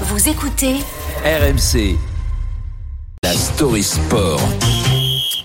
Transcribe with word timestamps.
Vous 0.00 0.28
écoutez 0.28 0.74
RMC. 1.24 1.96
La 3.22 3.32
story 3.32 3.82
sport. 3.82 4.40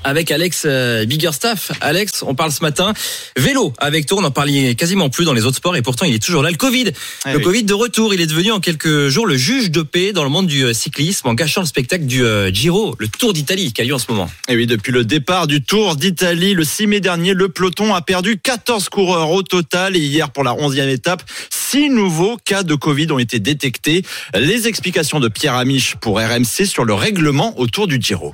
avec 0.03 0.31
Alex 0.31 0.63
euh, 0.65 1.05
Biggerstaff. 1.05 1.71
Alex, 1.81 2.23
on 2.25 2.33
parle 2.33 2.51
ce 2.51 2.61
matin 2.61 2.93
vélo 3.37 3.73
avec 3.77 4.05
toi. 4.07 4.17
On 4.21 4.23
en 4.23 4.31
parlait 4.31 4.73
quasiment 4.75 5.09
plus 5.09 5.23
dans 5.25 5.33
les 5.33 5.45
autres 5.45 5.57
sports 5.57 5.75
et 5.75 5.81
pourtant 5.81 6.05
il 6.05 6.15
est 6.15 6.23
toujours 6.23 6.41
là. 6.41 6.49
Le 6.49 6.57
Covid, 6.57 6.91
Eh 7.27 7.31
le 7.31 7.37
oui. 7.37 7.43
Covid 7.43 7.63
de 7.63 7.73
retour. 7.73 8.13
Il 8.13 8.21
est 8.21 8.25
devenu 8.27 8.51
en 8.51 8.59
quelques 8.59 9.07
jours 9.09 9.27
le 9.27 9.37
juge 9.37 9.69
de 9.71 9.81
paix 9.81 10.11
dans 10.13 10.23
le 10.23 10.29
monde 10.29 10.47
du 10.47 10.63
euh, 10.63 10.73
cyclisme 10.73 11.27
en 11.27 11.33
gâchant 11.35 11.61
le 11.61 11.67
spectacle 11.67 12.05
du 12.05 12.23
euh, 12.23 12.51
Giro, 12.51 12.95
le 12.99 13.07
Tour 13.07 13.33
d'Italie 13.33 13.71
qui 13.71 13.81
a 13.81 13.85
lieu 13.85 13.93
en 13.93 13.99
ce 13.99 14.11
moment. 14.11 14.29
Et 14.47 14.55
oui, 14.55 14.65
depuis 14.67 14.91
le 14.91 15.05
départ 15.05 15.45
du 15.47 15.61
Tour 15.63 15.95
d'Italie, 15.95 16.53
le 16.53 16.63
6 16.63 16.87
mai 16.87 16.99
dernier, 17.01 17.33
le 17.33 17.49
peloton 17.49 17.93
a 17.93 18.01
perdu 18.01 18.39
14 18.39 18.89
coureurs 18.89 19.29
au 19.29 19.43
total. 19.43 19.95
Et 19.95 19.99
hier, 19.99 20.31
pour 20.31 20.43
la 20.43 20.53
11e 20.53 20.89
étape, 20.89 21.23
six 21.69 21.89
nouveaux 21.91 22.37
cas 22.43 22.63
de 22.63 22.73
Covid 22.73 23.11
ont 23.11 23.19
été 23.19 23.39
détectés. 23.39 24.03
Les 24.33 24.67
explications 24.67 25.19
de 25.19 25.27
Pierre 25.27 25.53
Amiche 25.53 25.95
pour 25.97 26.17
RMC 26.17 26.65
sur 26.65 26.83
le 26.83 26.95
règlement 26.95 27.59
autour 27.59 27.85
du 27.85 28.01
Giro. 28.01 28.33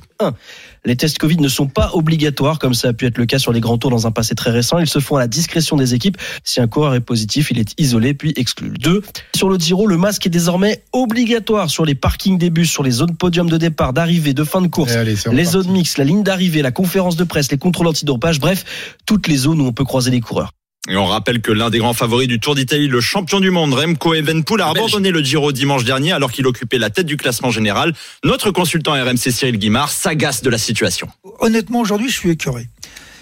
Les 0.86 0.96
tests 0.96 1.18
Covid 1.18 1.36
ne 1.36 1.48
sont 1.48 1.66
pas 1.66 1.90
obligatoires, 1.92 2.58
comme 2.58 2.72
ça 2.72 2.88
a 2.88 2.92
pu 2.94 3.04
être 3.04 3.18
le 3.18 3.26
cas 3.26 3.38
sur 3.38 3.52
les 3.52 3.60
grands 3.60 3.76
tours 3.76 3.90
dans 3.90 4.06
un 4.06 4.10
passé 4.10 4.34
très 4.34 4.50
récent. 4.50 4.78
Ils 4.78 4.88
se 4.88 5.00
font 5.00 5.16
à 5.16 5.18
la 5.18 5.28
discrétion 5.28 5.76
des 5.76 5.92
équipes. 5.92 6.16
Si 6.44 6.60
un 6.60 6.66
coureur 6.66 6.94
est 6.94 7.00
positif, 7.00 7.50
il 7.50 7.58
est 7.58 7.74
isolé 7.76 8.14
puis 8.14 8.32
exclu. 8.36 8.70
Deux, 8.70 9.02
sur 9.36 9.50
le 9.50 9.58
Giro, 9.58 9.86
le 9.86 9.98
masque 9.98 10.24
est 10.26 10.30
désormais 10.30 10.82
obligatoire 10.94 11.68
sur 11.68 11.84
les 11.84 11.94
parkings 11.94 12.38
des 12.38 12.48
bus, 12.48 12.70
sur 12.70 12.84
les 12.84 12.90
zones 12.90 13.16
podium 13.16 13.50
de 13.50 13.58
départ, 13.58 13.92
d'arrivée, 13.92 14.32
de 14.32 14.44
fin 14.44 14.62
de 14.62 14.68
course. 14.68 14.92
Eh, 14.94 14.98
allez, 14.98 15.16
les 15.32 15.44
zones 15.44 15.70
mixtes, 15.70 15.98
la 15.98 16.04
ligne 16.04 16.22
d'arrivée, 16.22 16.62
la 16.62 16.72
conférence 16.72 17.16
de 17.16 17.24
presse, 17.24 17.50
les 17.50 17.58
contrôles 17.58 17.88
antidopage, 17.88 18.40
bref, 18.40 18.64
toutes 19.04 19.28
les 19.28 19.36
zones 19.36 19.60
où 19.60 19.66
on 19.66 19.72
peut 19.72 19.84
croiser 19.84 20.10
les 20.10 20.20
coureurs. 20.20 20.52
Et 20.88 20.96
on 20.96 21.06
rappelle 21.06 21.40
que 21.40 21.50
l'un 21.50 21.68
des 21.70 21.78
grands 21.78 21.94
favoris 21.94 22.28
du 22.28 22.38
Tour 22.38 22.54
d'Italie, 22.54 22.86
le 22.86 23.00
champion 23.00 23.40
du 23.40 23.50
monde, 23.50 23.74
Remco 23.74 24.14
Evenepoel, 24.14 24.60
a 24.60 24.68
abandonné 24.68 25.10
le 25.10 25.20
Giro 25.22 25.50
dimanche 25.50 25.84
dernier 25.84 26.12
alors 26.12 26.30
qu'il 26.30 26.46
occupait 26.46 26.78
la 26.78 26.90
tête 26.90 27.06
du 27.06 27.16
classement 27.16 27.50
général. 27.50 27.92
Notre 28.24 28.52
consultant 28.52 28.92
RMC 28.92 29.30
Cyril 29.32 29.58
Guimard 29.58 29.90
s'agace 29.90 30.42
de 30.42 30.50
la 30.50 30.58
situation. 30.58 31.08
honnêtement, 31.40 31.80
aujourd'hui, 31.80 32.08
je 32.08 32.14
suis 32.14 32.30
écœuré. 32.30 32.68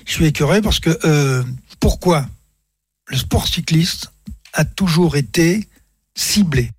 Je 0.05 0.13
suis 0.13 0.27
écœuré 0.27 0.61
parce 0.61 0.79
que 0.79 0.91
euh, 1.05 1.43
pourquoi 1.81 2.27
le 3.09 3.17
sport 3.17 3.49
cycliste 3.49 4.13
a 4.53 4.65
toujours 4.65 5.17
été 5.17 5.67
ciblé? 6.15 6.71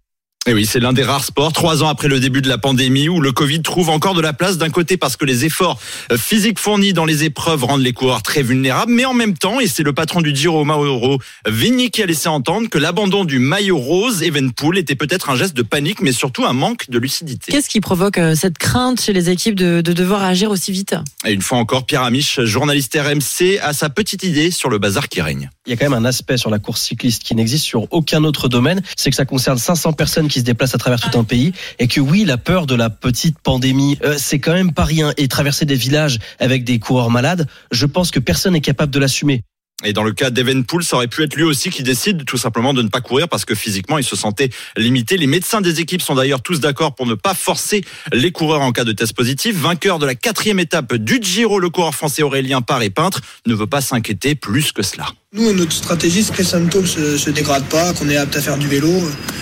Et 0.48 0.54
oui, 0.54 0.68
c'est 0.68 0.80
l'un 0.80 0.94
des 0.94 1.02
rares 1.02 1.24
sports, 1.24 1.52
trois 1.54 1.82
ans 1.82 1.88
après 1.88 2.08
le 2.08 2.20
début 2.20 2.40
de 2.40 2.48
la 2.48 2.60
pandémie, 2.60 3.10
où 3.10 3.20
le 3.20 3.32
Covid 3.32 3.64
trouve 3.64 3.90
encore 3.90 4.14
de 4.14 4.22
la 4.22 4.32
place 4.32 4.60
d'un 4.60 4.70
côté 4.70 4.96
parce 4.96 5.18
que 5.18 5.26
les 5.26 5.44
efforts 5.44 5.80
euh, 6.12 6.18
physiques 6.20 6.60
fournis 6.60 6.94
dans 6.94 7.06
les 7.06 7.24
épreuves 7.24 7.64
rendent 7.64 7.82
les 7.82 7.94
coureurs 7.94 8.22
très 8.22 8.44
vulnérables, 8.44 8.92
mais 8.92 9.06
en 9.06 9.16
même 9.16 9.36
temps, 9.36 9.60
et 9.60 9.66
c'est 9.66 9.82
le 9.82 9.92
patron 9.92 10.22
du 10.22 10.36
Giro 10.36 10.64
Mauro 10.64 11.18
Vigny 11.48 11.90
qui 11.90 12.04
a 12.04 12.06
laissé 12.06 12.30
entendre 12.30 12.70
que 12.70 12.78
l'abandon 12.78 13.26
du 13.26 13.40
maillot 13.40 13.80
rose 13.80 14.22
Evenpool 14.22 14.78
était 14.78 14.94
peut-être 14.94 15.32
un 15.32 15.36
geste 15.36 15.58
de 15.58 15.64
panique, 15.64 16.00
mais 16.02 16.12
surtout 16.12 16.46
un 16.46 16.54
manque 16.54 16.92
de 16.92 17.00
lucidité. 17.00 17.52
Qu'est-ce 17.52 17.70
qui 17.70 17.82
provoque 17.82 18.20
euh, 18.20 18.36
cette 18.36 18.60
crainte 18.60 19.02
chez 19.02 19.14
les 19.14 19.32
équipes 19.32 19.56
de, 19.56 19.82
de 19.82 19.94
devoir 19.94 20.24
agir 20.24 20.52
aussi 20.52 20.72
vite? 20.72 20.96
Et 21.26 21.34
une 21.34 21.42
fois 21.42 21.58
encore, 21.58 21.88
Pierre 21.88 22.04
Amiche, 22.04 22.42
journaliste 22.42 22.96
RMC, 22.96 23.58
a 23.64 23.74
sa 23.74 23.90
petite 23.90 24.22
idée 24.22 24.52
sur 24.52 24.70
le 24.70 24.78
bazar 24.78 25.10
qui 25.10 25.22
règne. 25.22 25.50
Il 25.66 25.72
y 25.72 25.74
a 25.74 25.78
quand 25.78 25.90
même 25.90 26.06
un 26.06 26.06
aspect 26.06 26.38
sur 26.38 26.52
la 26.52 26.60
course 26.60 26.82
cycliste 26.82 27.24
qui 27.24 27.34
n'existe 27.34 27.66
sur 27.66 27.92
aucun 27.92 28.24
autre 28.24 28.48
domaine, 28.48 28.84
c'est 28.96 29.10
que 29.10 29.16
ça 29.16 29.26
concerne 29.26 29.58
500 29.58 29.94
personnes 29.94 30.28
qui 30.28 30.35
se 30.40 30.46
déplacent 30.46 30.76
à 30.76 30.78
travers 30.78 31.00
tout 31.00 31.18
un 31.18 31.24
pays 31.24 31.54
et 31.80 31.88
que 31.88 32.00
oui, 32.00 32.26
la 32.26 32.38
peur 32.38 32.66
de 32.66 32.76
la 32.76 32.90
petite 32.90 33.40
pandémie, 33.40 33.98
euh, 34.04 34.16
c'est 34.18 34.40
quand 34.40 34.54
même 34.54 34.74
pas 34.74 34.84
rien. 34.84 35.14
Et 35.18 35.28
traverser 35.28 35.66
des 35.66 35.76
villages 35.76 36.20
avec 36.40 36.64
des 36.64 36.80
coureurs 36.80 37.10
malades, 37.10 37.48
je 37.72 37.86
pense 37.86 38.12
que 38.12 38.20
personne 38.20 38.54
n'est 38.54 38.62
capable 38.62 38.92
de 38.92 39.00
l'assumer. 39.00 39.44
Et 39.84 39.92
dans 39.92 40.04
le 40.04 40.14
cas 40.14 40.30
d'Evenpool, 40.30 40.84
ça 40.86 40.96
aurait 40.96 41.08
pu 41.10 41.22
être 41.24 41.36
lui 41.36 41.44
aussi 41.44 41.70
qui 41.70 41.84
décide 41.84 42.24
tout 42.24 42.38
simplement 42.38 42.74
de 42.74 42.82
ne 42.82 42.88
pas 42.88 43.02
courir 43.02 43.28
parce 43.28 43.44
que 43.44 43.54
physiquement, 43.54 43.98
il 43.98 44.06
se 44.06 44.16
sentait 44.16 44.50
limité. 44.78 45.18
Les 45.18 45.28
médecins 45.28 45.60
des 45.60 45.82
équipes 45.82 46.02
sont 46.02 46.16
d'ailleurs 46.16 46.42
tous 46.42 46.62
d'accord 46.62 46.96
pour 46.96 47.06
ne 47.06 47.14
pas 47.14 47.34
forcer 47.34 47.84
les 48.14 48.32
coureurs 48.32 48.62
en 48.62 48.72
cas 48.72 48.86
de 48.86 48.94
test 48.94 49.14
positif. 49.14 49.54
Vainqueur 49.58 50.00
de 50.00 50.06
la 50.06 50.16
quatrième 50.16 50.60
étape 50.60 50.96
du 50.96 51.20
Giro, 51.22 51.60
le 51.60 51.70
coureur 51.70 51.94
français 51.94 52.24
Aurélien 52.24 52.62
Paré 52.62 52.90
Peintre 52.90 53.20
ne 53.46 53.54
veut 53.54 53.68
pas 53.68 53.82
s'inquiéter 53.82 54.34
plus 54.36 54.72
que 54.72 54.82
cela. 54.82 55.08
Nous, 55.34 55.52
notre 55.54 55.74
stratégie, 55.74 56.24
c'est 56.24 56.32
que 56.32 56.38
les 56.38 56.44
symptômes 56.46 56.88
se, 56.88 57.18
se 57.18 57.30
dégradent 57.30 57.66
pas, 57.68 57.92
qu'on 57.94 58.08
est 58.08 58.16
apte 58.16 58.38
à 58.38 58.42
faire 58.42 58.58
du 58.58 58.70
vélo. 58.70 58.90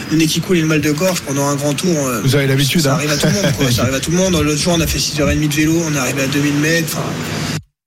Le 0.09 0.17
nez 0.17 0.25
qui 0.25 0.41
coule 0.41 0.57
et 0.57 0.61
le 0.61 0.67
mal 0.67 0.81
de 0.81 0.91
gorge 0.91 1.21
pendant 1.21 1.47
un 1.47 1.55
grand 1.55 1.75
tour. 1.75 1.95
euh, 2.07 2.21
Vous 2.23 2.35
avez 2.35 2.47
l'habitude, 2.47 2.81
Ça 2.81 2.93
hein. 2.93 2.95
arrive 2.95 3.11
à 3.11 3.17
tout 3.17 3.27
le 3.27 3.33
monde, 3.33 3.53
quoi. 3.55 3.71
Ça 3.71 3.83
arrive 3.83 3.93
à 3.93 3.99
tout 3.99 4.09
le 4.09 4.17
monde. 4.17 4.33
L'autre 4.33 4.57
jour, 4.59 4.73
on 4.75 4.81
a 4.81 4.87
fait 4.87 4.97
6h30 4.97 5.47
de 5.47 5.53
vélo, 5.53 5.79
on 5.87 5.93
est 5.93 5.99
arrivé 5.99 6.23
à 6.23 6.27
2000 6.27 6.53
mètres. 6.55 6.97
Enfin, 6.97 7.03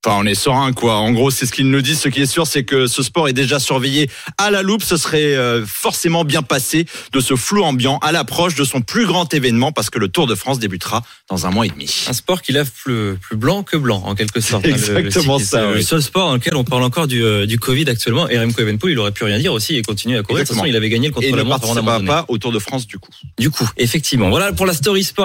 Enfin, 0.07 0.19
on 0.23 0.27
est 0.27 0.37
serein, 0.37 0.73
quoi. 0.73 0.95
En 0.99 1.11
gros, 1.11 1.33
c'est 1.33 1.47
ce 1.47 1.53
qu'il 1.53 1.69
nous 1.69 1.83
dit. 1.83 1.97
Ce 1.97 2.09
qui 2.09 2.21
est 2.23 2.27
sûr, 2.27 2.47
c'est 2.47 2.63
que 2.63 2.87
ce 2.87 3.03
sport 3.03 3.29
est 3.29 3.33
déjà 3.33 3.59
surveillé 3.59 4.09
à 4.39 4.53
la 4.53 4.63
loupe. 4.63 4.85
Ce 4.85 4.97
serait 4.97 5.35
euh, 5.35 5.67
forcément 5.67 6.23
bien 6.25 6.43
passé 6.43 6.87
de 7.13 7.19
ce 7.19 7.35
flou 7.35 7.65
ambiant 7.65 7.99
à 7.99 8.13
l'approche 8.13 8.55
de 8.55 8.63
son 8.63 8.83
plus 8.83 9.05
grand 9.05 9.35
événement 9.35 9.73
parce 9.73 9.91
que 9.91 9.99
le 9.99 10.07
Tour 10.07 10.29
de 10.29 10.37
France 10.37 10.61
débutera 10.61 11.03
dans 11.29 11.45
un 11.47 11.51
mois 11.51 11.67
et 11.67 11.71
demi. 11.71 11.93
Un 12.09 12.13
sport 12.13 12.41
qui 12.41 12.53
lève 12.53 12.71
plus, 12.71 13.17
plus 13.21 13.37
blanc 13.37 13.65
que 13.65 13.77
blanc 13.77 14.01
en 14.07 14.15
quelque 14.15 14.41
sorte. 14.41 14.65
hein, 14.65 14.77
le- 14.77 14.93
le 14.95 14.99
Exactement 15.07 15.41
ça, 15.41 15.45
C'est 15.45 15.61
Le 15.73 15.77
oui. 15.79 15.83
seul 15.85 16.01
sport 16.03 16.29
dans 16.29 16.35
lequel 16.35 16.55
on 16.55 16.63
parle 16.63 16.85
encore 16.85 17.09
du, 17.09 17.25
euh, 17.25 17.45
du 17.47 17.59
Covid 17.59 17.89
actuellement. 17.91 18.29
Et 18.29 18.39
Remco 18.39 18.63
Evenepoel, 18.63 18.93
il 18.93 18.99
aurait 19.01 19.11
pu 19.11 19.25
rien 19.25 19.41
dire 19.41 19.53
aussi 19.53 19.75
et 19.75 19.83
continuer 19.83 20.19
à 20.19 20.23
courir. 20.23 20.45
De 20.45 20.47
toute 20.47 20.51
Exactement. 20.53 20.63
façon, 20.63 20.73
il 20.73 20.77
avait 20.77 20.89
gagné 20.89 21.09
le 21.09 21.15
contre-la-montre 21.15 21.77
avant 21.79 22.05
pas 22.05 22.25
au 22.29 22.39
Tour 22.39 22.53
de 22.53 22.61
France 22.61 22.87
du 22.87 22.99
coup. 22.99 23.11
Du 23.41 23.51
coup, 23.51 23.69
effectivement. 23.77 24.29
Voilà 24.31 24.53
pour 24.53 24.67
la 24.67 24.73
story 24.75 25.03
sport. 25.03 25.25